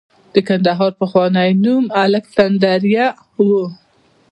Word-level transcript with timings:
د 0.33 0.35
کندهار 0.47 0.91
پخوانی 1.01 1.49
نوم 1.63 1.83
الکسندریا 2.03 3.07
و 3.37 3.47